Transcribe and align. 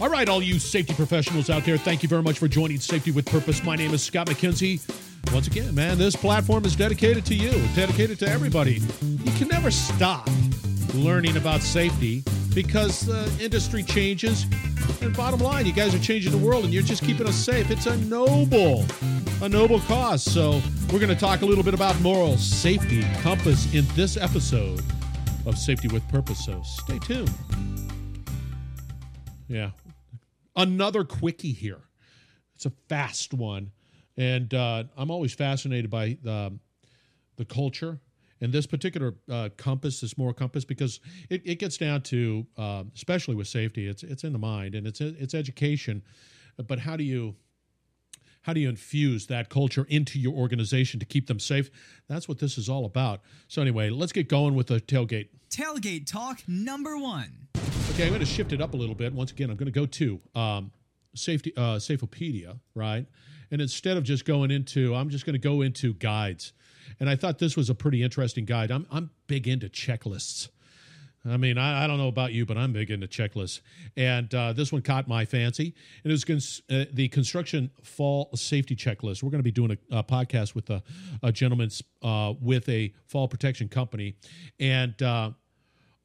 All 0.00 0.08
right, 0.08 0.28
all 0.28 0.40
you 0.40 0.60
safety 0.60 0.94
professionals 0.94 1.50
out 1.50 1.64
there, 1.64 1.76
thank 1.76 2.04
you 2.04 2.08
very 2.08 2.22
much 2.22 2.38
for 2.38 2.46
joining 2.46 2.78
Safety 2.78 3.10
with 3.10 3.26
Purpose. 3.26 3.64
My 3.64 3.74
name 3.74 3.92
is 3.92 4.00
Scott 4.00 4.28
MacKenzie. 4.28 4.80
Once 5.34 5.48
again, 5.48 5.74
man, 5.74 5.98
this 5.98 6.14
platform 6.14 6.64
is 6.64 6.76
dedicated 6.76 7.26
to 7.26 7.34
you, 7.34 7.50
dedicated 7.74 8.16
to 8.20 8.28
everybody. 8.28 8.80
You 9.02 9.32
can 9.32 9.48
never 9.48 9.72
stop 9.72 10.28
learning 10.94 11.36
about 11.36 11.62
safety 11.62 12.22
because 12.54 13.00
the 13.00 13.28
industry 13.44 13.82
changes. 13.82 14.46
And 15.00 15.16
bottom 15.16 15.40
line, 15.40 15.66
you 15.66 15.72
guys 15.72 15.96
are 15.96 15.98
changing 15.98 16.30
the 16.30 16.38
world 16.38 16.62
and 16.62 16.72
you're 16.72 16.84
just 16.84 17.02
keeping 17.02 17.26
us 17.26 17.34
safe. 17.34 17.68
It's 17.68 17.86
a 17.86 17.96
noble, 17.96 18.86
a 19.42 19.48
noble 19.48 19.80
cause. 19.80 20.22
So 20.22 20.62
we're 20.92 21.00
going 21.00 21.08
to 21.08 21.16
talk 21.16 21.42
a 21.42 21.46
little 21.46 21.64
bit 21.64 21.74
about 21.74 22.00
moral 22.02 22.38
safety 22.38 23.02
compass 23.20 23.74
in 23.74 23.84
this 23.96 24.16
episode 24.16 24.80
of 25.44 25.58
Safety 25.58 25.88
with 25.88 26.06
Purpose. 26.08 26.44
So 26.44 26.62
stay 26.62 27.00
tuned. 27.00 27.30
Yeah. 29.48 29.70
Another 30.58 31.04
quickie 31.04 31.52
here. 31.52 31.80
It's 32.56 32.66
a 32.66 32.72
fast 32.88 33.32
one. 33.32 33.70
And 34.16 34.52
uh, 34.52 34.84
I'm 34.96 35.10
always 35.12 35.32
fascinated 35.32 35.88
by 35.88 36.18
the, 36.22 36.58
culture 37.48 38.00
and 38.40 38.52
this 38.52 38.66
particular 38.66 39.14
uh, 39.30 39.48
compass, 39.56 40.00
this 40.00 40.18
moral 40.18 40.34
compass, 40.34 40.64
because 40.64 40.98
it, 41.30 41.40
it 41.44 41.60
gets 41.60 41.76
down 41.76 42.02
to, 42.02 42.44
uh, 42.56 42.82
especially 42.96 43.36
with 43.36 43.46
safety, 43.46 43.86
it's 43.86 44.02
it's 44.02 44.24
in 44.24 44.32
the 44.32 44.40
mind 44.40 44.74
and 44.74 44.88
it's 44.88 45.00
it's 45.00 45.34
education, 45.34 46.02
but 46.66 46.80
how 46.80 46.96
do 46.96 47.04
you 47.04 47.36
how 48.42 48.52
do 48.52 48.58
you 48.60 48.68
infuse 48.68 49.28
that 49.28 49.50
culture 49.50 49.86
into 49.88 50.18
your 50.18 50.32
organization 50.34 50.98
to 50.98 51.06
keep 51.06 51.28
them 51.28 51.38
safe? 51.38 51.70
That's 52.08 52.28
what 52.28 52.38
this 52.40 52.58
is 52.58 52.68
all 52.68 52.84
about. 52.84 53.20
So 53.46 53.62
anyway, 53.62 53.90
let's 53.90 54.12
get 54.12 54.28
going 54.28 54.56
with 54.56 54.66
the 54.66 54.80
tailgate. 54.80 55.28
Tailgate 55.48 56.10
talk 56.10 56.42
number 56.48 56.98
one. 56.98 57.46
Okay, 57.98 58.06
I'm 58.06 58.12
going 58.12 58.20
to 58.20 58.26
shift 58.26 58.52
it 58.52 58.60
up 58.60 58.74
a 58.74 58.76
little 58.76 58.94
bit. 58.94 59.12
Once 59.12 59.32
again, 59.32 59.50
I'm 59.50 59.56
going 59.56 59.66
to 59.66 59.72
go 59.72 59.84
to 59.84 60.20
um, 60.36 60.70
safety 61.16 61.52
uh, 61.56 61.78
Safeopedia, 61.78 62.60
right? 62.76 63.04
And 63.50 63.60
instead 63.60 63.96
of 63.96 64.04
just 64.04 64.24
going 64.24 64.52
into, 64.52 64.94
I'm 64.94 65.10
just 65.10 65.26
going 65.26 65.32
to 65.32 65.40
go 65.40 65.62
into 65.62 65.94
guides. 65.94 66.52
And 67.00 67.10
I 67.10 67.16
thought 67.16 67.40
this 67.40 67.56
was 67.56 67.70
a 67.70 67.74
pretty 67.74 68.04
interesting 68.04 68.44
guide. 68.44 68.70
I'm 68.70 68.86
I'm 68.92 69.10
big 69.26 69.48
into 69.48 69.68
checklists. 69.68 70.48
I 71.26 71.38
mean, 71.38 71.58
I, 71.58 71.82
I, 71.82 71.86
don't 71.88 71.98
know 71.98 72.06
about 72.06 72.32
you, 72.32 72.46
but 72.46 72.56
I'm 72.56 72.72
big 72.72 72.92
into 72.92 73.08
checklists. 73.08 73.62
And 73.96 74.32
uh, 74.32 74.52
this 74.52 74.70
one 74.70 74.82
caught 74.82 75.08
my 75.08 75.24
fancy. 75.24 75.74
And 76.04 76.12
it 76.12 76.14
was 76.14 76.24
cons- 76.24 76.62
uh, 76.70 76.84
the 76.92 77.08
construction 77.08 77.72
fall 77.82 78.30
safety 78.36 78.76
checklist. 78.76 79.24
We're 79.24 79.30
going 79.30 79.40
to 79.40 79.42
be 79.42 79.50
doing 79.50 79.76
a, 79.90 79.98
a 79.98 80.04
podcast 80.04 80.54
with 80.54 80.70
a, 80.70 80.84
a 81.24 81.32
gentleman 81.32 81.70
uh, 82.02 82.34
with 82.40 82.68
a 82.68 82.94
fall 83.06 83.26
protection 83.26 83.68
company. 83.68 84.14
And 84.60 85.02
uh, 85.02 85.32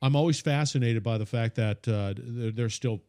I'm 0.03 0.17
always 0.17 0.41
fascinated 0.41 1.01
by 1.01 1.17
the 1.17 1.25
fact 1.25 1.55
that 1.55 1.87
uh, 1.87 2.13
there, 2.17 2.51
there's 2.51 2.73
still 2.73 3.01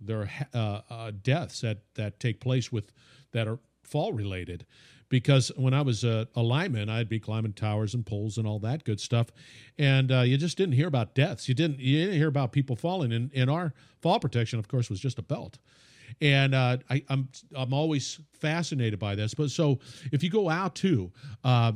there 0.00 0.30
are 0.54 0.82
uh, 0.88 1.12
deaths 1.22 1.60
that, 1.60 1.78
that 1.94 2.18
take 2.20 2.40
place 2.40 2.72
with 2.72 2.90
that 3.32 3.46
are 3.46 3.58
fall 3.82 4.12
related 4.12 4.64
because 5.10 5.50
when 5.56 5.74
I 5.74 5.82
was 5.82 6.04
a, 6.04 6.26
a, 6.34 6.42
lineman, 6.42 6.88
I'd 6.88 7.08
be 7.08 7.20
climbing 7.20 7.52
towers 7.52 7.94
and 7.94 8.04
poles 8.04 8.38
and 8.38 8.46
all 8.46 8.58
that 8.60 8.84
good 8.84 9.00
stuff, 9.00 9.28
and 9.78 10.10
uh, 10.10 10.20
you 10.20 10.38
just 10.38 10.56
didn't 10.56 10.74
hear 10.74 10.88
about 10.88 11.14
deaths. 11.14 11.48
You 11.48 11.54
didn't 11.54 11.80
you 11.80 11.98
didn't 11.98 12.16
hear 12.16 12.28
about 12.28 12.52
people 12.52 12.76
falling. 12.76 13.12
And, 13.12 13.30
and 13.34 13.50
our 13.50 13.74
fall 14.00 14.18
protection, 14.18 14.58
of 14.58 14.68
course, 14.68 14.88
was 14.88 15.00
just 15.00 15.18
a 15.18 15.22
belt. 15.22 15.58
And 16.20 16.54
uh, 16.54 16.78
I, 16.88 16.96
am 16.96 17.02
I'm, 17.08 17.28
I'm 17.54 17.74
always 17.74 18.20
fascinated 18.32 18.98
by 18.98 19.14
this. 19.14 19.34
But 19.34 19.50
so 19.50 19.78
if 20.12 20.22
you 20.22 20.30
go 20.30 20.48
out 20.48 20.74
to 20.76 21.12
uh, 21.44 21.72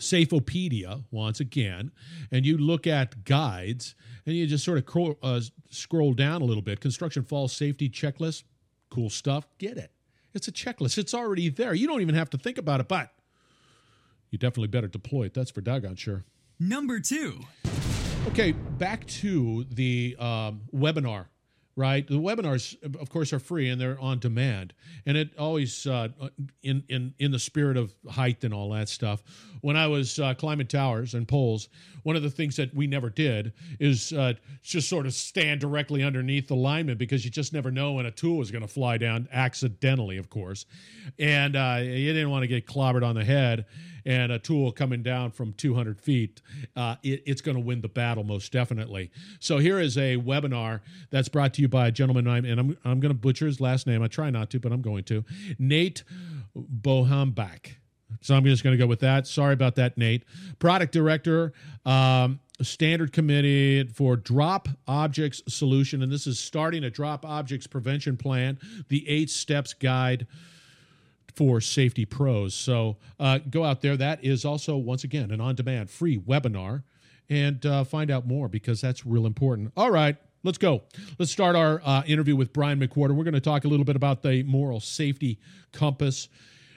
Safeopedia 0.00 1.04
once 1.10 1.40
again, 1.40 1.92
and 2.30 2.44
you 2.44 2.58
look 2.58 2.86
at 2.86 3.24
guides, 3.24 3.94
and 4.26 4.34
you 4.34 4.46
just 4.46 4.64
sort 4.64 4.78
of 4.78 4.86
cro- 4.86 5.18
uh, 5.22 5.40
scroll 5.70 6.12
down 6.12 6.42
a 6.42 6.44
little 6.44 6.62
bit. 6.62 6.80
Construction 6.80 7.22
fall 7.22 7.48
safety 7.48 7.88
checklist, 7.88 8.44
cool 8.90 9.10
stuff. 9.10 9.46
Get 9.58 9.76
it. 9.76 9.92
It's 10.34 10.48
a 10.48 10.52
checklist. 10.52 10.98
It's 10.98 11.14
already 11.14 11.48
there. 11.48 11.74
You 11.74 11.86
don't 11.86 12.00
even 12.00 12.14
have 12.14 12.30
to 12.30 12.38
think 12.38 12.58
about 12.58 12.80
it, 12.80 12.88
but 12.88 13.12
you 14.30 14.38
definitely 14.38 14.68
better 14.68 14.88
deploy 14.88 15.24
it. 15.24 15.34
That's 15.34 15.50
for 15.50 15.60
doggone 15.60 15.96
sure. 15.96 16.24
Number 16.58 17.00
two. 17.00 17.40
Okay, 18.28 18.52
back 18.52 19.06
to 19.06 19.64
the 19.70 20.16
um, 20.18 20.62
webinar 20.74 21.26
right? 21.80 22.06
The 22.06 22.14
webinars, 22.14 22.76
of 23.00 23.08
course, 23.08 23.32
are 23.32 23.38
free 23.38 23.70
and 23.70 23.80
they're 23.80 23.98
on 23.98 24.18
demand, 24.18 24.74
and 25.06 25.16
it 25.16 25.30
always 25.38 25.86
uh, 25.86 26.08
in 26.62 26.84
in 26.88 27.14
in 27.18 27.32
the 27.32 27.38
spirit 27.38 27.78
of 27.78 27.92
height 28.08 28.44
and 28.44 28.52
all 28.52 28.70
that 28.70 28.88
stuff. 28.90 29.22
When 29.62 29.76
I 29.76 29.86
was 29.86 30.18
uh, 30.18 30.34
climbing 30.34 30.66
towers 30.66 31.14
and 31.14 31.26
poles, 31.26 31.68
one 32.02 32.16
of 32.16 32.22
the 32.22 32.30
things 32.30 32.56
that 32.56 32.74
we 32.74 32.86
never 32.86 33.08
did 33.08 33.54
is 33.78 34.12
uh, 34.12 34.34
just 34.62 34.88
sort 34.88 35.06
of 35.06 35.14
stand 35.14 35.60
directly 35.60 36.02
underneath 36.02 36.48
the 36.48 36.56
lineman 36.56 36.98
because 36.98 37.24
you 37.24 37.30
just 37.30 37.52
never 37.52 37.70
know 37.70 37.92
when 37.92 38.06
a 38.06 38.10
tool 38.10 38.42
is 38.42 38.50
going 38.50 38.62
to 38.62 38.68
fly 38.68 38.98
down 38.98 39.26
accidentally, 39.32 40.18
of 40.18 40.28
course, 40.28 40.66
and 41.18 41.56
uh, 41.56 41.78
you 41.80 42.12
didn't 42.12 42.30
want 42.30 42.42
to 42.42 42.48
get 42.48 42.66
clobbered 42.66 43.04
on 43.04 43.14
the 43.14 43.24
head 43.24 43.64
and 44.04 44.32
a 44.32 44.38
tool 44.38 44.72
coming 44.72 45.02
down 45.02 45.30
from 45.30 45.52
200 45.54 46.00
feet, 46.00 46.40
uh, 46.76 46.96
it, 47.02 47.22
it's 47.26 47.40
going 47.40 47.56
to 47.56 47.62
win 47.62 47.80
the 47.80 47.88
battle 47.88 48.24
most 48.24 48.52
definitely. 48.52 49.10
So 49.38 49.58
here 49.58 49.78
is 49.78 49.96
a 49.96 50.16
webinar 50.16 50.80
that's 51.10 51.28
brought 51.28 51.54
to 51.54 51.62
you 51.62 51.68
by 51.68 51.88
a 51.88 51.90
gentleman, 51.90 52.26
and 52.26 52.60
I'm, 52.60 52.76
I'm 52.84 53.00
going 53.00 53.14
to 53.14 53.18
butcher 53.18 53.46
his 53.46 53.60
last 53.60 53.86
name. 53.86 54.02
I 54.02 54.08
try 54.08 54.30
not 54.30 54.50
to, 54.50 54.60
but 54.60 54.72
I'm 54.72 54.82
going 54.82 55.04
to. 55.04 55.24
Nate 55.58 56.02
Bohambach. 56.56 57.74
So 58.20 58.34
I'm 58.34 58.44
just 58.44 58.64
going 58.64 58.76
to 58.76 58.82
go 58.82 58.86
with 58.86 59.00
that. 59.00 59.26
Sorry 59.26 59.52
about 59.52 59.76
that, 59.76 59.96
Nate. 59.96 60.24
Product 60.58 60.92
director, 60.92 61.52
um, 61.86 62.40
standard 62.60 63.12
committee 63.12 63.84
for 63.88 64.16
drop 64.16 64.68
objects 64.86 65.42
solution. 65.48 66.02
And 66.02 66.12
this 66.12 66.26
is 66.26 66.38
starting 66.38 66.84
a 66.84 66.90
drop 66.90 67.24
objects 67.24 67.66
prevention 67.66 68.16
plan, 68.16 68.58
the 68.88 69.08
eight 69.08 69.30
steps 69.30 69.72
guide 69.72 70.26
for 71.40 71.58
safety 71.58 72.04
pros. 72.04 72.52
So 72.52 72.98
uh, 73.18 73.38
go 73.48 73.64
out 73.64 73.80
there. 73.80 73.96
That 73.96 74.22
is 74.22 74.44
also, 74.44 74.76
once 74.76 75.04
again, 75.04 75.30
an 75.30 75.40
on 75.40 75.54
demand 75.54 75.88
free 75.88 76.18
webinar 76.18 76.82
and 77.30 77.64
uh, 77.64 77.82
find 77.82 78.10
out 78.10 78.26
more 78.26 78.46
because 78.46 78.82
that's 78.82 79.06
real 79.06 79.24
important. 79.24 79.72
All 79.74 79.90
right. 79.90 80.18
Let's 80.42 80.58
go. 80.58 80.82
Let's 81.18 81.32
start 81.32 81.56
our 81.56 81.80
uh, 81.82 82.02
interview 82.06 82.36
with 82.36 82.52
Brian 82.52 82.78
McWhorter. 82.78 83.12
We're 83.12 83.24
going 83.24 83.32
to 83.32 83.40
talk 83.40 83.64
a 83.64 83.68
little 83.68 83.86
bit 83.86 83.96
about 83.96 84.20
the 84.20 84.42
moral 84.42 84.80
safety 84.80 85.40
compass. 85.72 86.28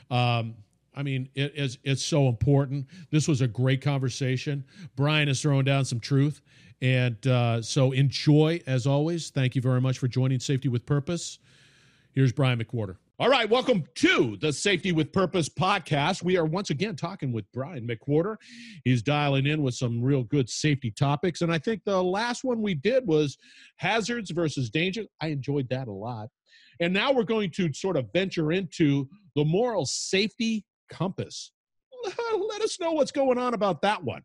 Um, 0.09 0.55
I 0.95 1.03
mean, 1.03 1.27
it 1.35 1.51
is 1.57 1.77
it's 1.83 2.05
so 2.05 2.29
important. 2.29 2.87
This 3.11 3.27
was 3.27 3.41
a 3.41 3.47
great 3.49 3.81
conversation. 3.81 4.63
Brian 4.95 5.27
is 5.27 5.41
throwing 5.41 5.65
down 5.65 5.83
some 5.83 5.99
truth, 5.99 6.39
and 6.81 7.27
uh, 7.27 7.61
so 7.61 7.91
enjoy 7.91 8.61
as 8.65 8.87
always. 8.87 9.29
Thank 9.29 9.55
you 9.57 9.61
very 9.61 9.81
much 9.81 9.99
for 9.99 10.07
joining 10.07 10.39
Safety 10.39 10.69
with 10.69 10.85
Purpose. 10.85 11.39
Here's 12.13 12.31
Brian 12.31 12.63
McWhorter. 12.63 12.95
All 13.19 13.29
right, 13.29 13.47
welcome 13.47 13.83
to 13.93 14.37
the 14.41 14.51
Safety 14.51 14.91
with 14.91 15.13
Purpose 15.13 15.47
podcast. 15.47 16.23
We 16.23 16.35
are 16.35 16.45
once 16.45 16.71
again 16.71 16.95
talking 16.95 17.31
with 17.31 17.45
Brian 17.53 17.87
McWhorter. 17.87 18.37
He's 18.83 19.03
dialing 19.03 19.45
in 19.45 19.61
with 19.61 19.75
some 19.75 20.01
real 20.01 20.23
good 20.23 20.49
safety 20.49 20.89
topics. 20.89 21.41
And 21.41 21.53
I 21.53 21.59
think 21.59 21.83
the 21.85 22.03
last 22.03 22.43
one 22.43 22.59
we 22.63 22.73
did 22.73 23.05
was 23.05 23.37
hazards 23.77 24.31
versus 24.31 24.71
danger. 24.71 25.03
I 25.21 25.27
enjoyed 25.27 25.69
that 25.69 25.87
a 25.87 25.91
lot. 25.91 26.29
And 26.79 26.91
now 26.91 27.11
we're 27.11 27.23
going 27.23 27.51
to 27.51 27.71
sort 27.73 27.97
of 27.97 28.11
venture 28.13 28.51
into 28.51 29.07
the 29.35 29.45
moral 29.45 29.85
safety 29.85 30.65
compass. 30.89 31.51
Let 32.49 32.63
us 32.63 32.79
know 32.79 32.93
what's 32.93 33.11
going 33.11 33.37
on 33.37 33.53
about 33.53 33.83
that 33.83 34.03
one. 34.03 34.23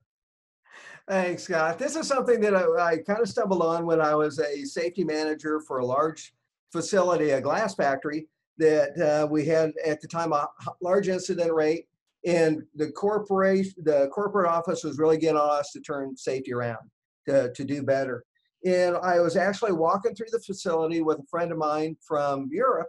Thanks, 1.06 1.43
Scott. 1.43 1.78
This 1.78 1.94
is 1.94 2.09
something 2.09 2.41
that 2.41 2.56
I, 2.56 2.93
I 2.93 2.97
kind 3.06 3.20
of 3.20 3.28
stumbled 3.28 3.60
on 3.60 3.84
when 3.84 4.00
I 4.00 4.15
was 4.15 4.38
a 4.38 4.65
safety 4.65 5.05
manager 5.05 5.60
for 5.60 5.81
a 5.81 5.84
large 5.84 6.32
facility, 6.72 7.31
a 7.31 7.41
glass 7.43 7.75
factory 7.75 8.28
that 8.58 8.98
uh, 9.00 9.26
we 9.26 9.44
had 9.44 9.72
at 9.84 10.00
the 10.00 10.08
time 10.08 10.32
a 10.32 10.48
large 10.82 11.08
incident 11.08 11.52
rate 11.52 11.86
and 12.26 12.62
the 12.74 12.91
corporation 12.92 13.74
the 13.84 14.08
corporate 14.08 14.50
office 14.50 14.82
was 14.82 14.99
really 14.99 15.19
getting 15.19 15.37
on 15.37 15.58
us 15.58 15.70
to 15.72 15.81
turn 15.81 16.16
safety 16.16 16.52
around 16.52 16.78
to, 17.26 17.52
to 17.52 17.64
do 17.64 17.82
better. 17.82 18.25
And 18.64 18.96
i 18.96 19.20
was 19.20 19.37
actually 19.37 19.72
walking 19.72 20.14
through 20.14 20.32
the 20.32 20.40
facility 20.40 21.00
with 21.00 21.19
a 21.19 21.26
friend 21.31 21.52
of 21.52 21.58
mine 21.58 21.96
from 22.06 22.49
europe 22.50 22.88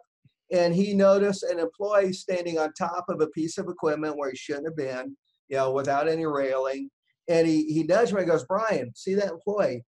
and 0.52 0.74
he 0.74 0.94
noticed 0.94 1.44
an 1.44 1.60
employee 1.60 2.12
standing 2.12 2.58
on 2.58 2.74
top 2.74 3.06
of 3.08 3.22
a 3.22 3.28
piece 3.28 3.60
of 3.60 3.68
equipment 3.68 4.18
where 4.18 4.32
he 4.32 4.38
shouldn't 4.38 4.66
have 4.66 4.76
been 4.76 5.16
you 5.48 5.58
know 5.58 5.72
without 5.72 6.08
any 6.08 6.26
railing. 6.26 6.90
And 7.28 7.48
he, 7.48 7.72
he 7.72 7.84
nudged 7.84 8.14
me 8.14 8.22
and 8.22 8.30
goes 8.30 8.46
brian 8.46 8.92
see 8.96 9.14
that 9.16 9.32
employee? 9.32 9.86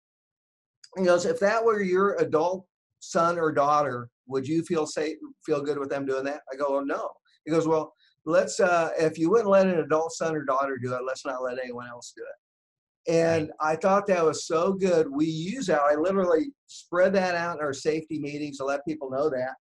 He 0.98 1.04
goes 1.04 1.26
if 1.26 1.42
that 1.42 1.64
were 1.64 1.82
your 1.82 2.16
adult 2.16 2.66
son 3.00 3.38
or 3.38 3.52
daughter 3.52 4.10
would 4.28 4.48
you 4.48 4.64
feel 4.64 4.86
safe, 4.86 5.18
feel 5.46 5.62
good 5.62 5.78
with 5.78 5.90
them 5.90 6.06
doing 6.06 6.26
that? 6.26 6.42
I 6.52 6.56
go, 6.56 6.78
oh, 6.78 6.82
no. 6.82 7.10
He 7.46 7.52
goes, 7.52 7.68
well, 7.68 7.94
let's, 8.26 8.60
uh, 8.60 8.90
if 8.98 9.18
you 9.18 9.30
wouldn't 9.30 9.50
let 9.50 9.68
an 9.68 9.80
adult 9.80 10.12
son 10.14 10.36
or 10.36 10.44
daughter 10.44 10.78
do 10.82 10.94
it, 10.94 11.02
let's 11.06 11.26
not 11.26 11.44
let 11.44 11.60
anyone 11.60 11.88
else 11.88 12.14
do 12.16 12.24
it. 12.24 13.14
And 13.14 13.52
I 13.62 13.76
thought 13.76 14.08
that 14.08 14.26
was 14.26 14.48
so 14.48 14.74
good. 14.74 15.08
We 15.12 15.26
use 15.26 15.68
that. 15.68 15.82
I 15.82 15.96
literally 15.96 16.52
spread 16.66 17.14
that 17.14 17.36
out 17.36 17.58
in 17.58 17.64
our 17.64 17.74
safety 17.74 18.20
meetings 18.20 18.58
to 18.58 18.66
let 18.66 18.86
people 18.86 19.12
know 19.12 19.30
that. 19.30 19.54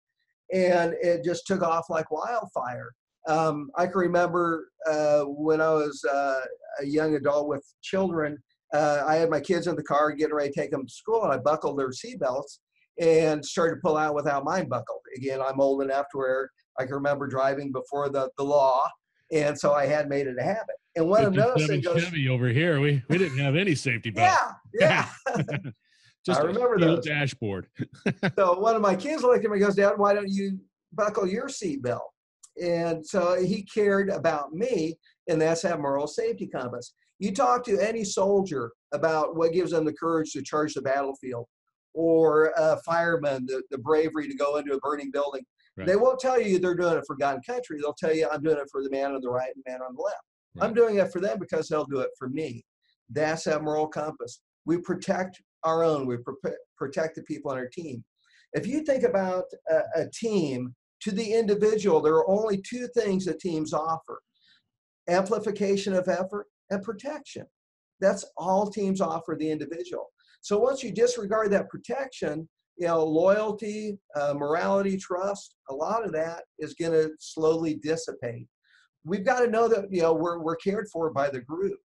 And 0.52 0.94
it 1.02 1.24
just 1.24 1.46
took 1.46 1.62
off 1.62 1.90
like 1.90 2.10
wildfire. 2.10 2.90
Um, 3.28 3.70
I 3.76 3.86
can 3.86 3.96
remember 3.96 4.68
uh, 4.90 5.24
when 5.24 5.60
I 5.60 5.70
was 5.70 6.02
uh, 6.10 6.40
a 6.80 6.86
young 6.86 7.16
adult 7.16 7.48
with 7.48 7.64
children, 7.82 8.38
uh, 8.72 9.04
I 9.06 9.16
had 9.16 9.30
my 9.30 9.40
kids 9.40 9.66
in 9.66 9.76
the 9.76 9.82
car 9.82 10.12
getting 10.12 10.34
ready 10.34 10.50
to 10.50 10.60
take 10.60 10.70
them 10.70 10.86
to 10.86 10.92
school, 10.92 11.22
and 11.22 11.32
I 11.32 11.38
buckled 11.38 11.78
their 11.78 11.90
seatbelts 11.90 12.58
and 13.00 13.44
started 13.44 13.76
to 13.76 13.80
pull 13.82 13.96
out 13.96 14.14
without 14.14 14.44
mine 14.44 14.68
buckle. 14.68 15.00
Again, 15.16 15.40
I'm 15.40 15.60
old 15.60 15.82
enough 15.82 16.06
to 16.12 16.18
where 16.18 16.50
I 16.78 16.84
can 16.84 16.94
remember 16.94 17.26
driving 17.26 17.72
before 17.72 18.08
the, 18.08 18.30
the 18.36 18.44
law, 18.44 18.88
and 19.32 19.58
so 19.58 19.72
I 19.72 19.86
had 19.86 20.08
made 20.08 20.26
it 20.26 20.36
a 20.38 20.42
habit. 20.42 20.76
And 20.96 21.08
what 21.08 21.24
I'm 21.24 21.32
noticing 21.32 21.80
goes, 21.80 22.04
Chevy 22.04 22.28
over 22.28 22.48
here, 22.48 22.80
we, 22.80 23.02
we 23.08 23.18
didn't 23.18 23.38
have 23.38 23.56
any 23.56 23.74
safety 23.74 24.10
belt. 24.10 24.38
yeah, 24.78 25.08
yeah. 25.36 25.56
Just 26.24 26.40
I 26.40 26.44
remember 26.44 26.78
the 26.78 26.86
those. 26.86 27.04
dashboard. 27.04 27.66
so 28.36 28.58
one 28.58 28.74
of 28.74 28.80
my 28.80 28.96
kids 28.96 29.22
looked 29.22 29.44
at 29.44 29.50
me 29.50 29.58
and 29.58 29.66
goes, 29.66 29.74
Dad, 29.74 29.92
why 29.96 30.14
don't 30.14 30.30
you 30.30 30.58
buckle 30.92 31.28
your 31.28 31.48
seatbelt? 31.48 32.00
And 32.62 33.06
so 33.06 33.42
he 33.42 33.62
cared 33.62 34.08
about 34.08 34.52
me, 34.52 34.96
and 35.28 35.40
that's 35.40 35.62
that 35.62 35.80
moral 35.80 36.06
safety 36.06 36.46
compass. 36.46 36.94
You 37.18 37.32
talk 37.32 37.64
to 37.64 37.78
any 37.78 38.04
soldier 38.04 38.72
about 38.92 39.36
what 39.36 39.52
gives 39.52 39.72
them 39.72 39.84
the 39.84 39.92
courage 39.92 40.32
to 40.32 40.42
charge 40.42 40.74
the 40.74 40.82
battlefield, 40.82 41.46
or 41.94 42.52
a 42.56 42.76
fireman, 42.84 43.46
the, 43.46 43.62
the 43.70 43.78
bravery 43.78 44.28
to 44.28 44.34
go 44.34 44.56
into 44.56 44.74
a 44.74 44.80
burning 44.80 45.10
building. 45.10 45.42
Right. 45.76 45.86
They 45.86 45.96
won't 45.96 46.20
tell 46.20 46.40
you 46.40 46.58
they're 46.58 46.74
doing 46.74 46.98
it 46.98 47.04
for 47.06 47.16
God 47.16 47.36
and 47.36 47.46
country. 47.46 47.78
They'll 47.80 47.94
tell 47.94 48.14
you, 48.14 48.28
I'm 48.30 48.42
doing 48.42 48.58
it 48.58 48.68
for 48.70 48.82
the 48.82 48.90
man 48.90 49.12
on 49.12 49.20
the 49.20 49.30
right 49.30 49.50
and 49.54 49.62
the 49.64 49.70
man 49.70 49.80
on 49.80 49.94
the 49.94 50.02
left. 50.02 50.22
I'm 50.60 50.74
doing 50.74 50.96
it 50.98 51.10
for 51.10 51.20
them 51.20 51.38
because 51.40 51.68
they'll 51.68 51.86
do 51.86 52.00
it 52.00 52.10
for 52.16 52.28
me. 52.28 52.64
That's 53.10 53.44
that 53.44 53.62
moral 53.62 53.88
compass. 53.88 54.40
We 54.66 54.78
protect 54.78 55.42
our 55.64 55.82
own, 55.82 56.06
we 56.06 56.18
pro- 56.18 56.52
protect 56.76 57.16
the 57.16 57.22
people 57.22 57.50
on 57.50 57.58
our 57.58 57.68
team. 57.68 58.04
If 58.52 58.66
you 58.66 58.84
think 58.84 59.02
about 59.02 59.44
a, 59.68 60.02
a 60.02 60.10
team 60.10 60.74
to 61.00 61.10
the 61.10 61.32
individual, 61.32 62.00
there 62.00 62.14
are 62.14 62.30
only 62.30 62.62
two 62.62 62.86
things 62.96 63.24
that 63.24 63.40
teams 63.40 63.72
offer 63.72 64.20
amplification 65.08 65.92
of 65.92 66.08
effort 66.08 66.46
and 66.70 66.82
protection. 66.82 67.46
That's 68.00 68.24
all 68.36 68.70
teams 68.70 69.00
offer 69.00 69.36
the 69.38 69.50
individual. 69.50 70.10
So 70.44 70.58
once 70.58 70.82
you 70.82 70.92
disregard 70.92 71.50
that 71.52 71.70
protection, 71.70 72.46
you 72.76 72.86
know, 72.86 73.02
loyalty, 73.02 73.96
uh, 74.14 74.34
morality, 74.36 74.98
trust, 74.98 75.56
a 75.70 75.74
lot 75.74 76.04
of 76.04 76.12
that 76.12 76.42
is 76.58 76.74
going 76.74 76.92
to 76.92 77.12
slowly 77.18 77.76
dissipate. 77.76 78.46
We've 79.06 79.24
got 79.24 79.40
to 79.40 79.50
know 79.50 79.68
that, 79.68 79.86
you 79.90 80.02
know, 80.02 80.12
we're, 80.12 80.40
we're 80.40 80.56
cared 80.56 80.88
for 80.92 81.10
by 81.14 81.30
the 81.30 81.40
group. 81.40 81.78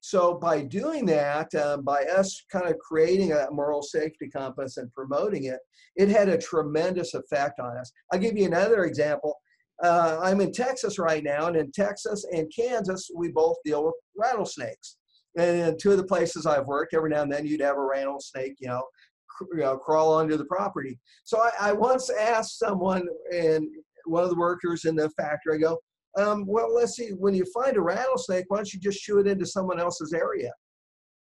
So 0.00 0.34
by 0.34 0.62
doing 0.62 1.06
that, 1.06 1.54
um, 1.54 1.84
by 1.84 2.02
us 2.02 2.44
kind 2.50 2.66
of 2.66 2.80
creating 2.80 3.32
a 3.32 3.46
moral 3.52 3.80
safety 3.80 4.28
compass 4.28 4.76
and 4.76 4.92
promoting 4.92 5.44
it, 5.44 5.60
it 5.94 6.08
had 6.08 6.28
a 6.28 6.36
tremendous 6.36 7.14
effect 7.14 7.60
on 7.60 7.76
us. 7.76 7.92
I'll 8.12 8.18
give 8.18 8.36
you 8.36 8.46
another 8.46 8.86
example. 8.86 9.36
Uh, 9.84 10.18
I'm 10.20 10.40
in 10.40 10.50
Texas 10.50 10.98
right 10.98 11.22
now, 11.22 11.46
and 11.46 11.56
in 11.56 11.70
Texas 11.70 12.26
and 12.32 12.50
Kansas, 12.54 13.08
we 13.14 13.30
both 13.30 13.58
deal 13.64 13.84
with 13.84 13.94
rattlesnakes. 14.16 14.96
And 15.36 15.60
in 15.60 15.78
two 15.78 15.92
of 15.92 15.96
the 15.96 16.04
places 16.04 16.46
I've 16.46 16.66
worked, 16.66 16.94
every 16.94 17.10
now 17.10 17.22
and 17.22 17.32
then 17.32 17.46
you'd 17.46 17.60
have 17.60 17.76
a 17.76 17.84
rattlesnake, 17.84 18.54
you 18.58 18.68
know, 18.68 18.82
cr- 19.28 19.56
you 19.56 19.62
know 19.62 19.76
crawl 19.76 20.12
onto 20.12 20.36
the 20.36 20.44
property. 20.44 20.98
So 21.24 21.40
I, 21.40 21.50
I 21.60 21.72
once 21.72 22.10
asked 22.10 22.58
someone, 22.58 23.06
and 23.32 23.66
one 24.06 24.24
of 24.24 24.30
the 24.30 24.36
workers 24.36 24.84
in 24.84 24.96
the 24.96 25.10
factory, 25.10 25.54
I 25.54 25.58
go, 25.58 25.78
um, 26.18 26.44
well, 26.46 26.74
let's 26.74 26.96
see, 26.96 27.10
when 27.10 27.34
you 27.34 27.44
find 27.54 27.76
a 27.76 27.80
rattlesnake, 27.80 28.46
why 28.48 28.58
don't 28.58 28.72
you 28.72 28.80
just 28.80 28.98
shoot 28.98 29.26
it 29.26 29.30
into 29.30 29.46
someone 29.46 29.78
else's 29.78 30.12
area? 30.12 30.50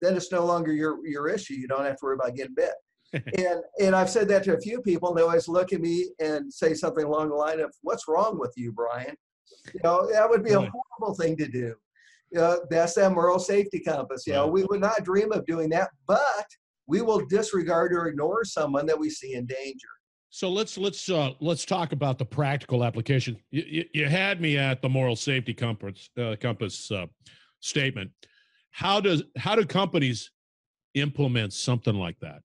Then 0.03 0.17
it's 0.17 0.31
no 0.31 0.45
longer 0.45 0.73
your, 0.73 0.99
your 1.07 1.29
issue. 1.29 1.55
You 1.55 1.67
don't 1.67 1.85
have 1.85 1.97
to 1.97 2.05
worry 2.05 2.17
about 2.21 2.37
getting 2.37 2.55
bit. 2.55 2.75
and 3.39 3.63
and 3.81 3.95
I've 3.95 4.11
said 4.11 4.27
that 4.29 4.43
to 4.45 4.57
a 4.57 4.61
few 4.61 4.83
people, 4.83 5.09
and 5.09 5.17
they 5.17 5.23
always 5.23 5.47
look 5.47 5.73
at 5.73 5.81
me 5.81 6.09
and 6.19 6.53
say 6.53 6.75
something 6.75 7.05
along 7.05 7.29
the 7.29 7.37
line 7.37 7.61
of, 7.61 7.73
"What's 7.83 8.09
wrong 8.09 8.41
with 8.41 8.53
you, 8.57 8.73
Brian?" 8.73 9.15
You 9.73 9.81
know, 9.85 10.11
that 10.11 10.29
would 10.29 10.43
be 10.43 10.53
a 10.53 10.59
horrible 10.59 11.15
thing 11.17 11.37
to 11.37 11.47
do. 11.47 11.77
That's 12.35 12.95
that 12.95 13.13
moral 13.13 13.39
safety 13.39 13.81
compass. 13.81 14.27
You 14.27 14.35
know, 14.35 14.47
we 14.47 14.65
would 14.65 14.81
not 14.81 15.05
dream 15.05 15.33
of 15.33 15.47
doing 15.47 15.69
that, 15.71 15.91
but 16.07 16.47
we 16.87 17.01
will 17.01 17.25
disregard 17.27 17.93
or 17.93 18.09
ignore 18.09 18.45
someone 18.45 18.87
that 18.87 18.99
we 18.99 19.11
see 19.11 19.35
in 19.35 19.47
danger. 19.47 19.89
So 20.31 20.51
let's 20.51 20.77
let's 20.77 21.09
uh, 21.09 21.31
let's 21.41 21.65
talk 21.65 21.93
about 21.93 22.19
the 22.19 22.25
practical 22.25 22.83
application. 22.83 23.37
You, 23.53 23.63
you, 23.69 23.85
you 23.95 24.07
had 24.09 24.41
me 24.41 24.59
at 24.59 24.83
the 24.83 24.89
moral 24.89 25.15
safety 25.15 25.55
compass 25.55 26.11
uh, 26.19 26.35
compass 26.41 26.91
uh, 26.91 27.07
statement. 27.61 28.11
How 28.73 29.01
does 29.01 29.23
how 29.39 29.55
do 29.55 29.65
companies 29.65 30.33
implement 30.95 31.53
something 31.53 31.95
like 31.95 32.19
that? 32.21 32.41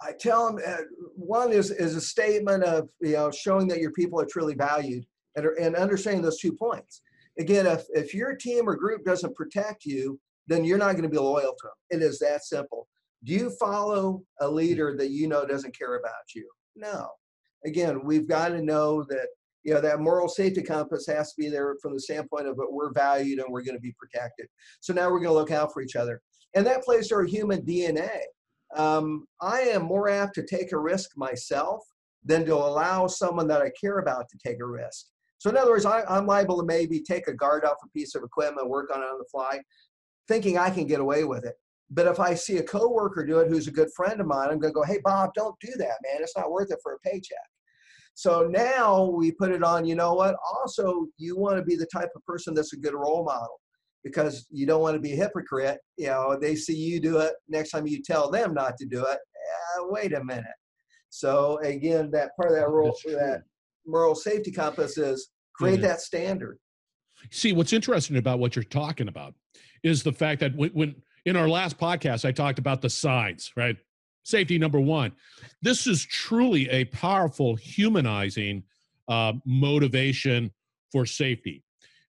I 0.00 0.12
tell 0.12 0.46
them 0.46 0.62
uh, 0.64 0.76
one 1.16 1.50
is 1.52 1.72
is 1.72 1.96
a 1.96 2.00
statement 2.00 2.62
of 2.62 2.88
you 3.00 3.14
know 3.14 3.30
showing 3.32 3.66
that 3.68 3.80
your 3.80 3.92
people 3.92 4.20
are 4.20 4.26
truly 4.26 4.54
valued 4.54 5.04
and 5.34 5.46
are- 5.46 5.58
and 5.60 5.74
understanding 5.74 6.22
those 6.22 6.38
two 6.38 6.52
points. 6.52 7.02
Again, 7.38 7.66
if 7.66 7.84
if 7.90 8.14
your 8.14 8.34
team 8.34 8.68
or 8.68 8.76
group 8.76 9.04
doesn't 9.04 9.34
protect 9.34 9.84
you, 9.84 10.20
then 10.46 10.64
you're 10.64 10.78
not 10.78 10.92
going 10.92 11.02
to 11.02 11.08
be 11.08 11.18
loyal 11.18 11.54
to 11.58 11.64
them. 11.64 12.00
It 12.00 12.04
is 12.04 12.18
that 12.20 12.44
simple. 12.44 12.86
Do 13.24 13.32
you 13.32 13.50
follow 13.58 14.22
a 14.40 14.48
leader 14.48 14.94
that 14.98 15.10
you 15.10 15.28
know 15.28 15.46
doesn't 15.46 15.76
care 15.76 15.96
about 15.96 16.34
you? 16.34 16.48
No. 16.76 17.08
Again, 17.64 18.04
we've 18.04 18.28
got 18.28 18.48
to 18.48 18.62
know 18.62 19.04
that 19.08 19.28
you 19.62 19.72
know 19.72 19.80
that 19.80 20.00
moral 20.00 20.28
safety 20.28 20.62
compass 20.62 21.06
has 21.06 21.32
to 21.32 21.40
be 21.40 21.48
there 21.48 21.76
from 21.80 21.94
the 21.94 22.00
standpoint 22.00 22.46
of 22.46 22.56
that 22.56 22.68
we're 22.70 22.92
valued 22.92 23.38
and 23.38 23.48
we're 23.50 23.64
going 23.64 23.76
to 23.76 23.80
be 23.80 23.94
protected. 23.98 24.46
So 24.80 24.92
now 24.92 25.10
we're 25.10 25.20
going 25.20 25.30
to 25.30 25.38
look 25.38 25.50
out 25.50 25.72
for 25.72 25.82
each 25.82 25.96
other, 25.96 26.20
and 26.54 26.66
that 26.66 26.82
plays 26.82 27.08
to 27.08 27.16
our 27.16 27.24
human 27.24 27.62
DNA 27.62 28.20
um, 28.74 29.26
I 29.40 29.60
am 29.60 29.82
more 29.82 30.08
apt 30.08 30.34
to 30.36 30.42
take 30.42 30.72
a 30.72 30.78
risk 30.78 31.10
myself 31.16 31.82
than 32.24 32.44
to 32.46 32.54
allow 32.54 33.06
someone 33.06 33.46
that 33.48 33.62
I 33.62 33.70
care 33.80 33.98
about 33.98 34.28
to 34.30 34.38
take 34.44 34.60
a 34.60 34.66
risk. 34.66 35.06
So, 35.44 35.50
in 35.50 35.58
other 35.58 35.72
words, 35.72 35.84
I, 35.84 36.04
I'm 36.08 36.26
liable 36.26 36.56
to 36.56 36.64
maybe 36.64 37.00
take 37.00 37.28
a 37.28 37.34
guard 37.34 37.66
off 37.66 37.76
a 37.84 37.88
piece 37.90 38.14
of 38.14 38.22
equipment, 38.22 38.66
work 38.66 38.90
on 38.90 39.02
it 39.02 39.04
on 39.04 39.18
the 39.18 39.26
fly, 39.30 39.60
thinking 40.26 40.56
I 40.56 40.70
can 40.70 40.86
get 40.86 41.00
away 41.00 41.24
with 41.24 41.44
it. 41.44 41.52
But 41.90 42.06
if 42.06 42.18
I 42.18 42.32
see 42.32 42.56
a 42.56 42.62
coworker 42.62 43.26
do 43.26 43.40
it 43.40 43.50
who's 43.50 43.68
a 43.68 43.70
good 43.70 43.90
friend 43.94 44.22
of 44.22 44.26
mine, 44.26 44.48
I'm 44.48 44.58
going 44.58 44.72
to 44.72 44.74
go, 44.74 44.84
hey, 44.84 45.00
Bob, 45.04 45.34
don't 45.34 45.54
do 45.60 45.70
that, 45.76 45.98
man. 46.02 46.20
It's 46.22 46.34
not 46.34 46.50
worth 46.50 46.72
it 46.72 46.78
for 46.82 46.94
a 46.94 46.98
paycheck. 47.00 47.36
So 48.14 48.48
now 48.48 49.04
we 49.04 49.32
put 49.32 49.50
it 49.50 49.62
on, 49.62 49.84
you 49.84 49.96
know 49.96 50.14
what? 50.14 50.34
Also, 50.56 51.08
you 51.18 51.36
want 51.36 51.58
to 51.58 51.62
be 51.62 51.76
the 51.76 51.88
type 51.92 52.08
of 52.16 52.24
person 52.24 52.54
that's 52.54 52.72
a 52.72 52.78
good 52.78 52.94
role 52.94 53.22
model 53.22 53.60
because 54.02 54.46
you 54.50 54.64
don't 54.64 54.80
want 54.80 54.94
to 54.94 55.00
be 55.00 55.12
a 55.12 55.16
hypocrite. 55.16 55.78
You 55.98 56.06
know, 56.06 56.38
they 56.40 56.56
see 56.56 56.74
you 56.74 57.00
do 57.00 57.18
it. 57.18 57.34
Next 57.50 57.68
time 57.68 57.86
you 57.86 58.00
tell 58.02 58.30
them 58.30 58.54
not 58.54 58.78
to 58.78 58.86
do 58.86 59.04
it, 59.04 59.18
eh, 59.18 59.82
wait 59.90 60.14
a 60.14 60.24
minute. 60.24 60.46
So 61.10 61.58
again, 61.58 62.10
that 62.12 62.34
part 62.34 62.52
of 62.52 62.56
that 62.56 62.70
role, 62.70 62.96
true. 62.98 63.12
that 63.12 63.42
moral 63.86 64.14
safety 64.14 64.50
compass 64.50 64.98
is 64.98 65.30
create 65.54 65.80
Yeah. 65.80 65.88
that 65.88 66.00
standard. 66.00 66.58
See, 67.30 67.52
what's 67.52 67.72
interesting 67.72 68.16
about 68.16 68.38
what 68.38 68.56
you're 68.56 68.64
talking 68.64 69.08
about 69.08 69.34
is 69.82 70.02
the 70.02 70.12
fact 70.12 70.40
that 70.40 70.54
when, 70.56 70.70
when 70.70 70.94
in 71.24 71.36
our 71.36 71.48
last 71.48 71.78
podcast 71.78 72.24
I 72.24 72.32
talked 72.32 72.58
about 72.58 72.82
the 72.82 72.90
signs, 72.90 73.52
right? 73.56 73.76
Safety 74.24 74.58
number 74.58 74.80
one. 74.80 75.12
This 75.62 75.86
is 75.86 76.04
truly 76.04 76.68
a 76.70 76.86
powerful 76.86 77.56
humanizing 77.56 78.62
uh, 79.08 79.34
motivation 79.44 80.50
for 80.92 81.04
safety. 81.06 81.62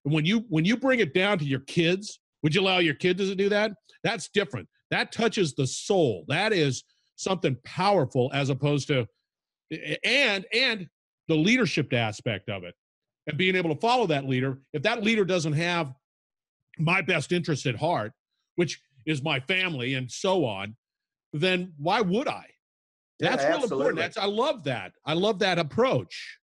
And 0.04 0.14
when 0.14 0.24
you 0.24 0.44
when 0.48 0.64
you 0.64 0.76
bring 0.76 1.00
it 1.00 1.12
down 1.14 1.38
to 1.38 1.44
your 1.44 1.60
kids, 1.60 2.20
would 2.42 2.54
you 2.54 2.60
allow 2.62 2.78
your 2.78 2.94
kids 2.94 3.20
to 3.28 3.34
do 3.34 3.48
that? 3.50 3.72
That's 4.02 4.28
different. 4.28 4.68
That 4.90 5.12
touches 5.12 5.54
the 5.54 5.66
soul. 5.66 6.24
That 6.28 6.52
is 6.52 6.84
something 7.16 7.56
powerful 7.64 8.30
as 8.32 8.50
opposed 8.50 8.88
to 8.88 9.06
and 10.04 10.46
and 10.52 10.88
the 11.28 11.34
leadership 11.34 11.92
aspect 11.92 12.48
of 12.48 12.64
it 12.64 12.74
and 13.26 13.36
being 13.36 13.56
able 13.56 13.74
to 13.74 13.80
follow 13.80 14.06
that 14.06 14.26
leader. 14.26 14.58
If 14.72 14.82
that 14.82 15.02
leader 15.02 15.24
doesn't 15.24 15.54
have 15.54 15.92
my 16.78 17.02
best 17.02 17.32
interest 17.32 17.66
at 17.66 17.76
heart, 17.76 18.12
which 18.56 18.80
is 19.06 19.22
my 19.22 19.40
family 19.40 19.94
and 19.94 20.10
so 20.10 20.44
on, 20.44 20.76
then 21.32 21.72
why 21.78 22.00
would 22.00 22.28
I? 22.28 22.46
Yeah, 23.20 23.30
That's 23.30 23.44
real 23.44 23.62
important. 23.62 23.96
That's 23.96 24.18
I 24.18 24.26
love 24.26 24.64
that. 24.64 24.92
I 25.04 25.14
love 25.14 25.38
that 25.40 25.58
approach. 25.58 26.38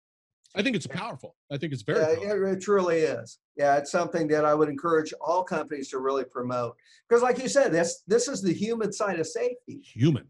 I 0.56 0.62
think 0.62 0.76
it's 0.76 0.88
powerful. 0.88 1.36
I 1.52 1.58
think 1.58 1.74
it's 1.74 1.82
very 1.82 2.00
Yeah, 2.22 2.52
it 2.52 2.62
truly 2.62 3.00
is. 3.00 3.40
Yeah, 3.58 3.78
it's 3.78 3.92
something 3.92 4.28
that 4.30 4.46
I 4.46 4.54
would 4.54 4.70
encourage 4.70 5.14
all 5.22 5.44
companies 5.44 5.90
to 5.90 6.00
really 6.00 6.24
promote 6.26 6.76
because, 7.08 7.22
like 7.22 7.42
you 7.42 7.48
said, 7.48 7.72
this 7.72 8.04
this 8.08 8.28
is 8.28 8.42
the 8.42 8.54
human 8.54 8.92
side 8.92 9.20
of 9.20 9.28
safety. 9.28 9.82
human. 9.82 10.28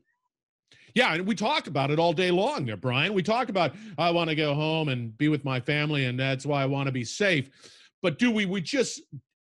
Yeah, 0.96 1.14
and 1.14 1.26
we 1.26 1.36
talk 1.36 1.68
about 1.68 1.92
it 1.92 2.00
all 2.00 2.14
day 2.14 2.32
long 2.32 2.66
there, 2.66 2.78
Brian. 2.78 3.14
We 3.14 3.24
talk 3.24 3.50
about 3.50 3.74
I 3.98 4.12
want 4.12 4.30
to 4.30 4.36
go 4.36 4.54
home 4.54 4.90
and 4.90 5.18
be 5.18 5.28
with 5.30 5.44
my 5.46 5.60
family, 5.60 6.06
and 6.06 6.20
that's 6.20 6.46
why 6.46 6.62
I 6.62 6.66
want 6.66 6.88
to 6.88 6.92
be 6.92 7.04
safe. 7.04 7.50
But 8.02 8.20
do 8.20 8.32
we 8.32 8.46
we 8.46 8.62
just 8.62 9.02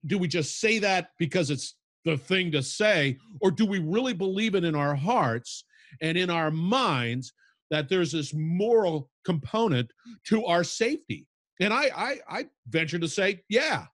do 0.07 0.19
we 0.19 0.29
just 0.29 0.61
say 0.61 0.79
that 0.81 1.11
because 1.19 1.51
it's 1.51 1.75
the 2.05 2.17
thing 2.17 2.53
to 2.53 2.63
say, 2.63 3.19
or 3.41 3.51
do 3.51 3.67
we 3.67 3.79
really 3.81 4.13
believe 4.13 4.55
it 4.55 4.65
in 4.65 4.75
our 4.75 4.95
hearts 4.95 5.65
and 6.01 6.17
in 6.17 6.31
our 6.31 6.51
minds 6.51 7.33
that 7.71 7.89
there's 7.89 8.13
this 8.13 8.33
moral 8.33 9.11
component 9.25 9.91
to 10.27 10.45
our 10.45 10.65
safety? 10.65 11.27
And 11.61 11.73
I 11.73 11.91
I, 11.97 12.19
I 12.29 12.47
venture 12.69 12.99
to 12.99 13.09
say, 13.09 13.43
yeah, 13.49 13.87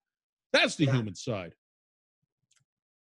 that's 0.52 0.76
the 0.76 0.84
Yeah. 0.84 0.92
human 0.92 1.14
side. 1.14 1.52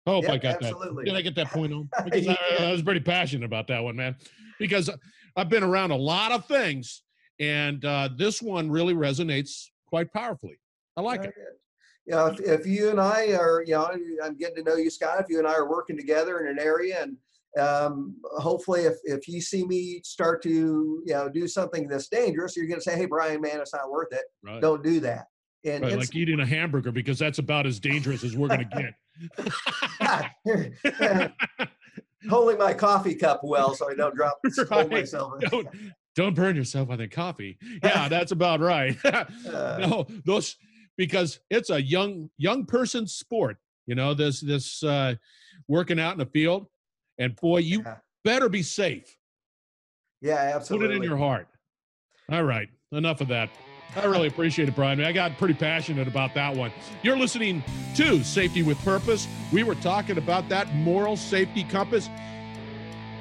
I 0.06 0.12
hope 0.12 0.24
Yeah, 0.26 0.34
I 0.34 0.38
got 0.38 0.56
absolutely. 0.64 1.06
that. 1.06 1.12
Did 1.12 1.18
I 1.18 1.22
get 1.22 1.36
that 1.36 1.48
point 1.52 1.74
on? 1.74 1.90
Because 2.06 2.28
I, 2.28 2.38
Yeah. 2.60 2.66
I 2.66 2.72
was 2.72 2.82
pretty 2.84 3.00
passionate 3.00 3.46
about 3.46 3.68
that 3.68 3.84
one, 3.84 3.96
man. 3.96 4.16
Because 4.60 4.90
I've 5.36 5.50
been 5.50 5.64
around 5.64 5.92
a 5.92 5.96
lot 5.96 6.32
of 6.32 6.46
things, 6.46 7.02
and 7.40 7.84
uh, 7.84 8.10
this 8.16 8.42
one 8.42 8.70
really 8.70 8.94
resonates 8.94 9.66
quite 9.88 10.12
powerfully. 10.14 10.60
I 10.96 11.02
like 11.02 11.24
it. 11.24 11.34
good. 11.36 11.44
You 12.06 12.14
know, 12.14 12.28
if, 12.28 12.40
if 12.40 12.68
you 12.68 12.92
and 12.92 13.02
I 13.02 13.34
are, 13.34 13.64
you 13.66 13.74
know, 13.74 13.90
I'm 14.24 14.38
getting 14.38 14.58
to 14.58 14.64
know 14.64 14.76
you, 14.78 14.90
Scott. 14.92 15.20
If 15.20 15.26
you 15.30 15.40
and 15.40 15.48
I 15.48 15.54
are 15.56 15.70
working 15.70 15.98
together 15.98 16.40
in 16.40 16.48
an 16.48 16.60
area 16.64 17.02
and 17.02 17.18
um, 17.60 18.16
hopefully 18.38 18.82
if, 18.82 18.96
if 19.06 19.28
you 19.28 19.42
see 19.42 19.66
me 19.66 20.02
start 20.04 20.44
to 20.44 20.50
you 21.06 21.14
know 21.14 21.30
do 21.30 21.48
something 21.48 21.88
that's 21.88 22.10
dangerous 22.10 22.58
you're 22.58 22.68
going 22.68 22.80
to 22.80 22.84
say 22.84 22.98
hey 22.98 23.06
brian 23.06 23.40
man 23.40 23.62
it's 23.62 23.74
not 23.74 23.90
worth 23.90 24.12
it 24.12 24.26
Right. 24.44 24.62
don't 24.62 24.84
do 24.84 25.00
that 25.00 25.28
and 25.65 25.84
Right, 25.84 25.98
like 25.98 26.15
eating 26.15 26.39
a 26.39 26.45
hamburger 26.45 26.91
because 26.91 27.19
that's 27.19 27.39
about 27.39 27.65
as 27.65 27.79
dangerous 27.79 28.24
as 28.24 28.38
we're 28.38 28.48
going 28.48 28.69
to 28.69 28.93
get. 30.45 31.34
holding 32.29 32.57
my 32.57 32.74
coffee 32.74 33.13
cup 33.15 33.41
well 33.43 33.75
so 33.75 33.89
i 33.89 33.93
don't 33.93 34.15
drop 34.15 34.39
Right. 34.72 34.89
myself 34.89 35.39
don't, 35.41 35.67
don't 36.15 36.34
burn 36.34 36.55
yourself 36.55 36.89
on 36.89 36.98
the 36.98 37.07
coffee. 37.07 37.57
Yeah, 37.84 38.07
that's 38.07 38.31
about 38.31 38.62
right. 38.62 38.98
Uh, 39.05 39.25
no, 39.79 40.07
those 40.25 40.55
because 40.98 41.39
it's 41.50 41.69
a 41.69 41.81
young 41.81 42.29
young 42.38 42.65
person's 42.65 43.13
sport. 43.13 43.57
You 43.86 43.95
know, 43.95 44.13
this 44.13 44.39
this 44.39 44.81
uh, 44.81 45.15
working 45.67 46.00
out 46.00 46.13
in 46.13 46.19
the 46.19 46.25
field, 46.25 46.67
and 47.19 47.36
boy, 47.36 47.60
you 47.60 47.81
yeah. 47.86 47.98
better 48.24 48.50
be 48.50 48.63
safe. 48.63 49.15
yeah 50.22 50.53
absolutely. 50.55 50.88
Put 50.88 50.93
it 50.93 50.98
in 50.98 51.03
your 51.03 51.17
heart. 51.17 51.48
All 52.31 52.43
right, 52.43 52.69
enough 52.91 53.22
of 53.22 53.27
that. 53.27 53.50
I 53.96 54.06
really 54.06 54.27
appreciate 54.27 54.68
it, 54.68 54.75
Brian. 54.75 55.01
I 55.01 55.12
got 55.12 55.38
pretty 55.38 55.54
passionate 55.54 56.08
about 56.08 56.34
that 56.34 56.56
one. 56.56 56.72
You're 57.01 57.18
listening 57.18 57.63
to 57.96 58.24
Safety 58.24 58.62
with 58.62 58.77
Purpose. 58.84 59.27
We 59.54 59.63
were 59.63 59.75
talking 59.75 60.18
about 60.18 60.50
that 60.50 60.74
moral 60.75 61.15
safety 61.15 61.63
compass. 61.63 62.10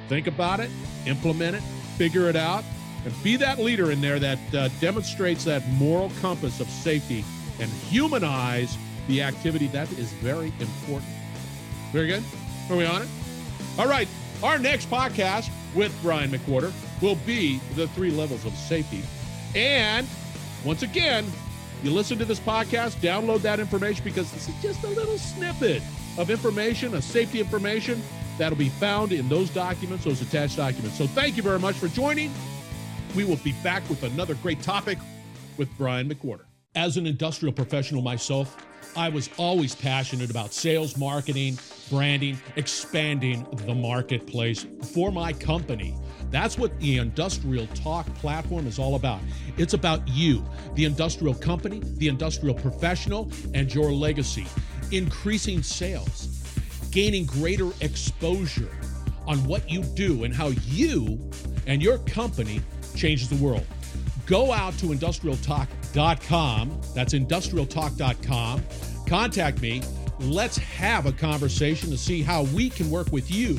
Think 0.09 0.27
about 0.27 0.59
it, 0.59 0.69
implement 1.05 1.55
it, 1.55 1.63
figure 1.97 2.29
it 2.29 2.35
out, 2.35 2.63
and 3.05 3.13
be 3.23 3.37
that 3.37 3.59
leader 3.59 3.91
in 3.91 4.01
there 4.01 4.19
that 4.19 4.39
uh, 4.53 4.67
demonstrates 4.81 5.45
that 5.45 5.65
moral 5.69 6.11
compass 6.21 6.59
of 6.59 6.67
safety 6.67 7.23
and 7.59 7.69
humanize 7.69 8.77
the 9.07 9.21
activity. 9.21 9.67
That 9.67 9.91
is 9.93 10.11
very 10.13 10.51
important. 10.59 11.09
Very 11.93 12.07
good. 12.07 12.23
Are 12.69 12.75
we 12.75 12.85
on 12.85 13.01
it? 13.01 13.07
All 13.77 13.87
right. 13.87 14.07
Our 14.43 14.59
next 14.59 14.89
podcast 14.89 15.49
with 15.73 15.97
Brian 16.01 16.29
McWhorter 16.31 16.73
will 17.01 17.15
be 17.25 17.59
the 17.75 17.87
three 17.89 18.11
levels 18.11 18.45
of 18.45 18.53
safety. 18.53 19.03
And 19.55 20.07
once 20.65 20.81
again, 20.81 21.25
you 21.83 21.91
listen 21.91 22.17
to 22.17 22.25
this 22.25 22.39
podcast, 22.39 22.95
download 22.95 23.41
that 23.41 23.59
information 23.59 24.03
because 24.03 24.31
this 24.31 24.49
is 24.49 24.55
just 24.61 24.83
a 24.83 24.89
little 24.89 25.17
snippet 25.17 25.83
of 26.17 26.29
information, 26.29 26.95
of 26.95 27.03
safety 27.03 27.39
information 27.39 28.01
that'll 28.37 28.57
be 28.57 28.69
found 28.69 29.11
in 29.11 29.29
those 29.29 29.49
documents, 29.51 30.03
those 30.03 30.21
attached 30.21 30.57
documents. 30.57 30.97
So 30.97 31.05
thank 31.07 31.37
you 31.37 31.43
very 31.43 31.59
much 31.59 31.75
for 31.75 31.87
joining. 31.89 32.31
We 33.15 33.23
will 33.23 33.37
be 33.37 33.53
back 33.63 33.87
with 33.89 34.03
another 34.03 34.33
great 34.35 34.61
topic 34.61 34.97
with 35.57 35.69
Brian 35.77 36.09
McWhorter. 36.09 36.45
As 36.73 36.97
an 36.97 37.05
industrial 37.05 37.53
professional 37.53 38.01
myself, 38.01 38.57
I 38.97 39.09
was 39.09 39.29
always 39.37 39.75
passionate 39.75 40.29
about 40.29 40.53
sales, 40.53 40.97
marketing, 40.97 41.59
branding, 41.89 42.39
expanding 42.55 43.45
the 43.65 43.75
marketplace 43.75 44.65
for 44.93 45.11
my 45.11 45.33
company. 45.33 45.95
That's 46.35 46.57
what 46.57 46.77
the 46.81 46.97
Industrial 46.97 47.65
Talk 47.67 48.13
platform 48.15 48.67
is 48.67 48.77
all 48.77 48.95
about. 48.95 49.21
It's 49.57 49.73
about 49.73 50.05
you, 50.05 50.43
the 50.73 50.83
industrial 50.83 51.33
company, 51.33 51.79
the 51.81 52.09
industrial 52.09 52.55
professional, 52.55 53.31
and 53.53 53.73
your 53.73 53.93
legacy. 53.93 54.45
Increasing 54.91 55.63
sales, 55.63 56.43
gaining 56.91 57.25
greater 57.25 57.69
exposure 57.79 58.69
on 59.25 59.45
what 59.45 59.69
you 59.69 59.81
do 59.81 60.25
and 60.25 60.35
how 60.35 60.47
you 60.67 61.17
and 61.67 61.81
your 61.81 61.99
company 61.99 62.61
changes 62.97 63.29
the 63.29 63.41
world. 63.41 63.65
Go 64.25 64.51
out 64.51 64.77
to 64.79 64.87
industrialtalk.com. 64.87 66.81
That's 66.93 67.13
industrialtalk.com. 67.13 68.61
Contact 69.07 69.61
me. 69.61 69.81
Let's 70.19 70.57
have 70.57 71.05
a 71.05 71.13
conversation 71.13 71.91
to 71.91 71.97
see 71.97 72.21
how 72.23 72.43
we 72.43 72.69
can 72.69 72.89
work 72.89 73.13
with 73.13 73.31
you 73.31 73.57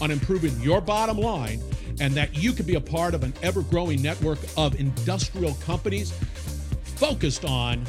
on 0.00 0.10
improving 0.10 0.58
your 0.62 0.80
bottom 0.80 1.18
line 1.18 1.62
and 1.98 2.14
that 2.14 2.36
you 2.36 2.52
can 2.52 2.66
be 2.66 2.76
a 2.76 2.80
part 2.80 3.14
of 3.14 3.22
an 3.22 3.32
ever 3.42 3.62
growing 3.62 4.00
network 4.00 4.38
of 4.56 4.78
industrial 4.78 5.54
companies 5.54 6.12
focused 6.96 7.44
on 7.44 7.84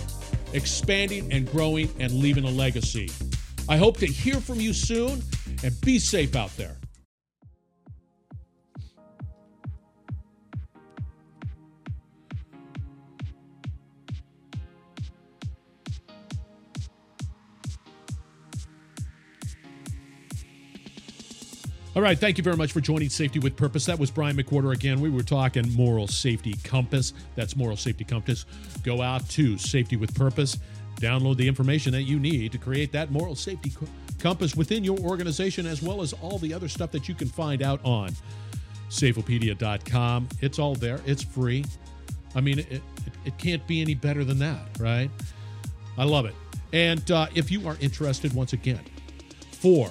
expanding 0.53 1.31
and 1.31 1.49
growing 1.51 1.89
and 1.99 2.11
leaving 2.13 2.45
a 2.45 2.49
legacy. 2.49 3.09
I 3.69 3.77
hope 3.77 3.97
to 3.97 4.05
hear 4.05 4.39
from 4.39 4.59
you 4.59 4.73
soon 4.73 5.21
and 5.63 5.79
be 5.81 5.99
safe 5.99 6.35
out 6.35 6.55
there. 6.57 6.80
All 21.93 22.01
right, 22.01 22.17
thank 22.17 22.37
you 22.37 22.43
very 22.43 22.55
much 22.55 22.71
for 22.71 22.79
joining 22.79 23.09
Safety 23.09 23.39
with 23.39 23.57
Purpose. 23.57 23.85
That 23.85 23.99
was 23.99 24.09
Brian 24.09 24.37
McWhorter 24.37 24.73
again. 24.73 25.01
We 25.01 25.09
were 25.09 25.23
talking 25.23 25.69
moral 25.73 26.07
safety 26.07 26.55
compass. 26.63 27.11
That's 27.35 27.57
moral 27.57 27.75
safety 27.75 28.05
compass. 28.05 28.45
Go 28.83 29.01
out 29.01 29.27
to 29.31 29.57
Safety 29.57 29.97
with 29.97 30.15
Purpose, 30.15 30.57
download 31.01 31.35
the 31.35 31.45
information 31.45 31.91
that 31.91 32.03
you 32.03 32.17
need 32.17 32.53
to 32.53 32.57
create 32.57 32.93
that 32.93 33.11
moral 33.11 33.35
safety 33.35 33.71
co- 33.71 33.87
compass 34.19 34.55
within 34.55 34.85
your 34.85 34.97
organization, 34.99 35.65
as 35.65 35.81
well 35.81 36.01
as 36.01 36.13
all 36.13 36.37
the 36.37 36.53
other 36.53 36.69
stuff 36.69 36.91
that 36.91 37.09
you 37.09 37.13
can 37.13 37.27
find 37.27 37.61
out 37.61 37.81
on 37.83 38.11
Safeopedia.com. 38.89 40.29
It's 40.39 40.59
all 40.59 40.75
there. 40.75 41.01
It's 41.05 41.23
free. 41.23 41.65
I 42.35 42.39
mean, 42.39 42.59
it, 42.59 42.71
it, 42.71 42.81
it 43.25 43.37
can't 43.37 43.67
be 43.67 43.81
any 43.81 43.95
better 43.95 44.23
than 44.23 44.39
that, 44.39 44.61
right? 44.79 45.11
I 45.97 46.05
love 46.05 46.25
it. 46.25 46.35
And 46.71 47.11
uh, 47.11 47.27
if 47.35 47.51
you 47.51 47.67
are 47.67 47.75
interested, 47.81 48.33
once 48.33 48.53
again, 48.53 48.79
for 49.51 49.89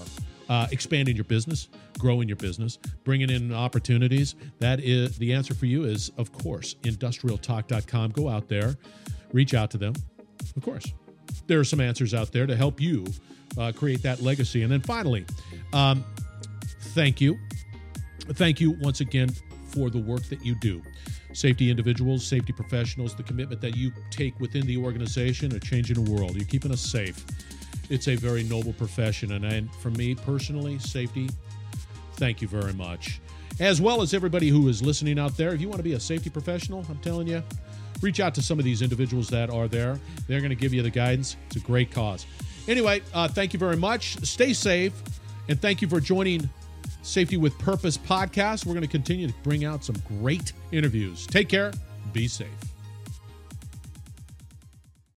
uh, 0.48 0.66
expanding 0.70 1.14
your 1.14 1.24
business, 1.24 1.68
growing 2.00 2.28
your 2.28 2.36
business, 2.36 2.78
bringing 3.04 3.30
in 3.30 3.52
opportunities, 3.52 4.34
that 4.58 4.80
is 4.80 5.18
the 5.18 5.32
answer 5.32 5.54
for 5.54 5.66
you 5.66 5.84
is, 5.84 6.10
of 6.16 6.32
course, 6.32 6.74
industrialtalk.com. 6.82 8.10
Go 8.10 8.28
out 8.28 8.48
there, 8.48 8.76
reach 9.32 9.54
out 9.54 9.70
to 9.70 9.78
them. 9.78 9.94
Of 10.56 10.62
course, 10.64 10.92
there 11.46 11.60
are 11.60 11.64
some 11.64 11.80
answers 11.80 12.14
out 12.14 12.32
there 12.32 12.46
to 12.46 12.56
help 12.56 12.80
you 12.80 13.06
uh, 13.58 13.72
create 13.76 14.02
that 14.02 14.20
legacy. 14.20 14.62
And 14.62 14.72
then 14.72 14.80
finally, 14.80 15.24
um, 15.72 16.04
thank 16.94 17.20
you. 17.20 17.38
Thank 18.32 18.60
you 18.60 18.72
once 18.80 19.00
again 19.00 19.30
for 19.66 19.90
the 19.90 19.98
work 19.98 20.24
that 20.24 20.44
you 20.44 20.54
do. 20.56 20.82
Safety 21.32 21.70
individuals, 21.70 22.26
safety 22.26 22.52
professionals, 22.52 23.14
the 23.14 23.22
commitment 23.22 23.60
that 23.60 23.76
you 23.76 23.92
take 24.10 24.38
within 24.40 24.66
the 24.66 24.76
organization 24.76 25.54
are 25.54 25.60
changing 25.60 26.02
the 26.02 26.10
world. 26.10 26.34
You're 26.34 26.44
keeping 26.44 26.72
us 26.72 26.80
safe. 26.80 27.24
It's 27.88 28.08
a 28.08 28.16
very 28.16 28.42
noble 28.44 28.72
profession. 28.72 29.32
And, 29.32 29.44
and 29.44 29.72
for 29.76 29.90
me 29.90 30.14
personally, 30.14 30.78
safety, 30.78 31.28
thank 32.20 32.42
you 32.42 32.46
very 32.46 32.74
much. 32.74 33.18
As 33.58 33.80
well 33.80 34.02
as 34.02 34.14
everybody 34.14 34.48
who 34.48 34.68
is 34.68 34.82
listening 34.82 35.18
out 35.18 35.36
there, 35.36 35.54
if 35.54 35.60
you 35.60 35.68
want 35.68 35.78
to 35.78 35.82
be 35.82 35.94
a 35.94 36.00
safety 36.00 36.28
professional, 36.30 36.84
I'm 36.88 36.98
telling 36.98 37.26
you, 37.26 37.42
reach 38.02 38.20
out 38.20 38.34
to 38.34 38.42
some 38.42 38.58
of 38.58 38.64
these 38.64 38.82
individuals 38.82 39.28
that 39.28 39.50
are 39.50 39.66
there. 39.66 39.98
They're 40.28 40.40
going 40.40 40.50
to 40.50 40.56
give 40.56 40.74
you 40.74 40.82
the 40.82 40.90
guidance. 40.90 41.36
It's 41.46 41.56
a 41.56 41.60
great 41.60 41.90
cause. 41.90 42.26
Anyway, 42.68 43.02
uh, 43.14 43.26
thank 43.26 43.54
you 43.54 43.58
very 43.58 43.76
much. 43.76 44.22
Stay 44.24 44.52
safe. 44.52 44.92
And 45.48 45.60
thank 45.60 45.82
you 45.82 45.88
for 45.88 45.98
joining 45.98 46.48
Safety 47.02 47.38
with 47.38 47.58
Purpose 47.58 47.96
podcast. 47.96 48.66
We're 48.66 48.74
going 48.74 48.86
to 48.86 48.88
continue 48.88 49.26
to 49.26 49.34
bring 49.42 49.64
out 49.64 49.82
some 49.82 49.96
great 50.06 50.52
interviews. 50.70 51.26
Take 51.26 51.48
care. 51.48 51.72
Be 52.12 52.28
safe. 52.28 52.69